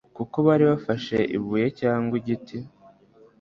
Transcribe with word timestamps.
kuko 0.17 0.35
bari 0.47 0.63
bafashe 0.71 1.17
ibuye 1.37 1.67
cyangwa 1.79 2.13
igiti 2.21 2.57